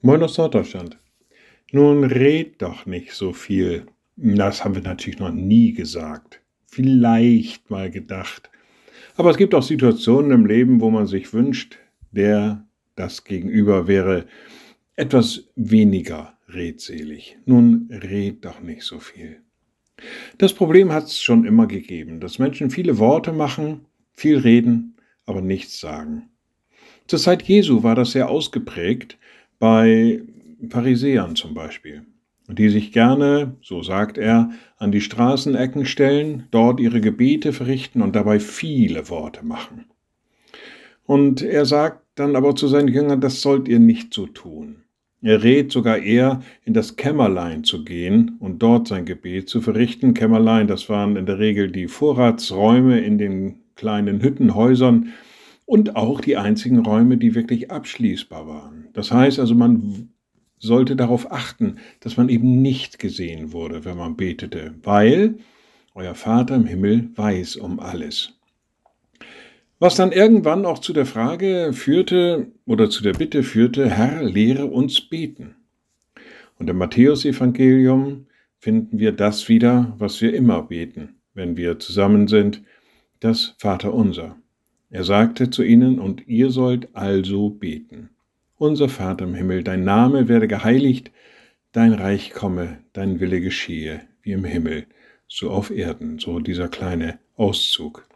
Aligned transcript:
Moin 0.00 0.22
aus 0.22 0.38
Norddeutschland. 0.38 0.96
Nun 1.72 2.04
red 2.04 2.62
doch 2.62 2.86
nicht 2.86 3.14
so 3.14 3.32
viel. 3.32 3.86
Das 4.14 4.64
haben 4.64 4.76
wir 4.76 4.82
natürlich 4.82 5.18
noch 5.18 5.32
nie 5.32 5.72
gesagt. 5.72 6.40
Vielleicht 6.66 7.68
mal 7.68 7.90
gedacht. 7.90 8.48
Aber 9.16 9.30
es 9.30 9.36
gibt 9.36 9.56
auch 9.56 9.62
Situationen 9.64 10.30
im 10.30 10.46
Leben, 10.46 10.80
wo 10.80 10.90
man 10.90 11.08
sich 11.08 11.32
wünscht, 11.34 11.78
der 12.12 12.64
das 12.94 13.24
Gegenüber 13.24 13.88
wäre 13.88 14.26
etwas 14.94 15.48
weniger 15.56 16.38
redselig. 16.48 17.36
Nun 17.44 17.88
red 17.90 18.44
doch 18.44 18.60
nicht 18.60 18.84
so 18.84 19.00
viel. 19.00 19.40
Das 20.38 20.52
Problem 20.52 20.92
hat 20.92 21.06
es 21.06 21.20
schon 21.20 21.44
immer 21.44 21.66
gegeben, 21.66 22.20
dass 22.20 22.38
Menschen 22.38 22.70
viele 22.70 22.98
Worte 22.98 23.32
machen, 23.32 23.86
viel 24.12 24.38
reden, 24.38 24.94
aber 25.26 25.40
nichts 25.40 25.80
sagen. 25.80 26.28
Zur 27.08 27.18
Zeit 27.18 27.42
Jesu 27.42 27.82
war 27.82 27.96
das 27.96 28.12
sehr 28.12 28.28
ausgeprägt, 28.28 29.18
bei 29.58 30.22
Pharisäern 30.68 31.36
zum 31.36 31.54
Beispiel, 31.54 32.02
die 32.48 32.68
sich 32.68 32.92
gerne, 32.92 33.56
so 33.60 33.82
sagt 33.82 34.18
er, 34.18 34.50
an 34.76 34.92
die 34.92 35.00
Straßenecken 35.00 35.86
stellen, 35.86 36.44
dort 36.50 36.80
ihre 36.80 37.00
Gebete 37.00 37.52
verrichten 37.52 38.02
und 38.02 38.16
dabei 38.16 38.40
viele 38.40 39.08
Worte 39.08 39.44
machen. 39.44 39.86
Und 41.04 41.42
er 41.42 41.64
sagt 41.64 42.02
dann 42.16 42.36
aber 42.36 42.54
zu 42.54 42.68
seinen 42.68 42.88
Jüngern, 42.88 43.20
das 43.20 43.40
sollt 43.40 43.68
ihr 43.68 43.78
nicht 43.78 44.12
so 44.12 44.26
tun. 44.26 44.82
Er 45.20 45.42
rät 45.42 45.72
sogar 45.72 45.98
eher, 45.98 46.42
in 46.64 46.74
das 46.74 46.96
Kämmerlein 46.96 47.64
zu 47.64 47.84
gehen 47.84 48.36
und 48.38 48.62
dort 48.62 48.86
sein 48.86 49.04
Gebet 49.04 49.48
zu 49.48 49.60
verrichten. 49.60 50.14
Kämmerlein, 50.14 50.68
das 50.68 50.88
waren 50.88 51.16
in 51.16 51.26
der 51.26 51.40
Regel 51.40 51.72
die 51.72 51.88
Vorratsräume 51.88 53.00
in 53.00 53.18
den 53.18 53.56
kleinen 53.74 54.22
Hüttenhäusern, 54.22 55.12
und 55.68 55.96
auch 55.96 56.22
die 56.22 56.38
einzigen 56.38 56.78
Räume, 56.78 57.18
die 57.18 57.34
wirklich 57.34 57.70
abschließbar 57.70 58.48
waren. 58.48 58.88
Das 58.94 59.12
heißt 59.12 59.38
also, 59.38 59.54
man 59.54 60.08
sollte 60.58 60.96
darauf 60.96 61.30
achten, 61.30 61.76
dass 62.00 62.16
man 62.16 62.30
eben 62.30 62.62
nicht 62.62 62.98
gesehen 62.98 63.52
wurde, 63.52 63.84
wenn 63.84 63.98
man 63.98 64.16
betete, 64.16 64.74
weil 64.82 65.40
euer 65.94 66.14
Vater 66.14 66.54
im 66.54 66.64
Himmel 66.64 67.10
weiß 67.14 67.56
um 67.56 67.80
alles. 67.80 68.32
Was 69.78 69.94
dann 69.94 70.10
irgendwann 70.10 70.64
auch 70.64 70.78
zu 70.78 70.94
der 70.94 71.04
Frage 71.04 71.74
führte 71.74 72.50
oder 72.64 72.88
zu 72.88 73.02
der 73.02 73.12
Bitte 73.12 73.42
führte, 73.42 73.90
Herr, 73.90 74.22
lehre 74.22 74.64
uns 74.64 75.02
beten. 75.02 75.54
Und 76.58 76.70
im 76.70 76.78
Matthäusevangelium 76.78 78.26
finden 78.58 78.98
wir 78.98 79.12
das 79.12 79.50
wieder, 79.50 79.94
was 79.98 80.22
wir 80.22 80.32
immer 80.32 80.62
beten, 80.62 81.16
wenn 81.34 81.58
wir 81.58 81.78
zusammen 81.78 82.26
sind, 82.26 82.62
das 83.20 83.54
Vaterunser. 83.58 84.38
Er 84.90 85.04
sagte 85.04 85.50
zu 85.50 85.62
ihnen, 85.62 85.98
und 85.98 86.26
ihr 86.26 86.50
sollt 86.50 86.94
also 86.94 87.50
beten. 87.50 88.10
Unser 88.56 88.88
Vater 88.88 89.24
im 89.24 89.34
Himmel, 89.34 89.62
dein 89.62 89.84
Name 89.84 90.28
werde 90.28 90.48
geheiligt, 90.48 91.10
dein 91.72 91.92
Reich 91.92 92.32
komme, 92.32 92.78
dein 92.92 93.20
Wille 93.20 93.40
geschehe, 93.40 94.00
wie 94.22 94.32
im 94.32 94.44
Himmel, 94.44 94.86
so 95.26 95.50
auf 95.50 95.70
Erden, 95.70 96.18
so 96.18 96.40
dieser 96.40 96.68
kleine 96.68 97.18
Auszug. 97.36 98.08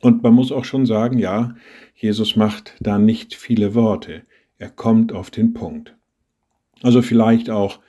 Und 0.00 0.22
man 0.22 0.32
muss 0.32 0.52
auch 0.52 0.64
schon 0.64 0.86
sagen, 0.86 1.18
ja, 1.18 1.56
Jesus 1.94 2.36
macht 2.36 2.76
da 2.80 2.98
nicht 2.98 3.34
viele 3.34 3.74
Worte, 3.74 4.22
er 4.56 4.70
kommt 4.70 5.12
auf 5.12 5.30
den 5.30 5.52
Punkt. 5.52 5.96
Also 6.82 7.02
vielleicht 7.02 7.50
auch 7.50 7.80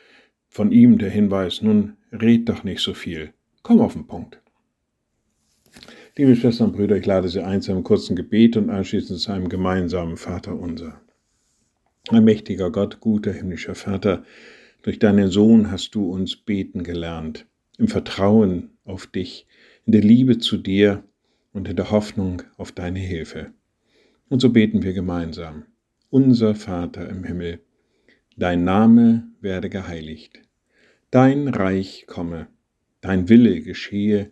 von 0.48 0.72
ihm 0.72 0.98
der 0.98 1.12
Hinweis, 1.12 1.62
nun 1.62 1.98
red 2.12 2.50
doch 2.50 2.64
nicht 2.64 2.82
so 2.82 2.96
viel, 2.96 3.34
komm 3.62 3.80
auf 3.82 3.94
den 3.94 4.08
Punkt. 4.08 4.42
Liebe 6.20 6.36
Schwestern 6.36 6.72
und 6.72 6.76
Brüder, 6.76 6.98
ich 6.98 7.06
lade 7.06 7.30
Sie 7.30 7.42
ein 7.42 7.62
zu 7.62 7.72
einem 7.72 7.86
kurzen 7.86 8.14
Gebet 8.14 8.58
und 8.58 8.70
anschließend 8.70 9.22
zu 9.22 9.32
einem 9.32 9.48
gemeinsamen 9.48 10.18
Vater 10.18 10.54
unser. 10.54 11.00
Ein 12.10 12.26
mächtiger 12.26 12.74
Gott, 12.74 13.00
guter 13.00 13.32
himmlischer 13.32 13.74
Vater, 13.74 14.26
durch 14.82 15.00
deinen 15.00 15.30
Sohn 15.30 15.72
hast 15.72 15.96
du 15.96 16.12
uns 16.12 16.36
beten 16.36 16.84
gelernt, 16.84 17.46
im 17.78 17.88
Vertrauen 17.88 18.72
auf 18.84 19.08
dich, 19.08 19.48
in 19.86 19.94
der 19.94 20.02
Liebe 20.02 20.40
zu 20.40 20.58
dir 20.58 21.06
und 21.54 21.70
in 21.70 21.78
der 21.78 21.90
Hoffnung 21.90 22.42
auf 22.58 22.74
deine 22.74 23.00
Hilfe. 23.00 23.54
Und 24.28 24.42
so 24.42 24.50
beten 24.50 24.84
wir 24.84 24.92
gemeinsam. 24.92 25.68
Unser 26.10 26.54
Vater 26.54 27.08
im 27.08 27.24
Himmel, 27.24 27.62
dein 28.36 28.66
Name 28.66 29.30
werde 29.40 29.70
geheiligt, 29.70 30.42
dein 31.12 31.48
Reich 31.48 32.08
komme, 32.08 32.48
dein 33.00 33.30
Wille 33.30 33.62
geschehe, 33.62 34.32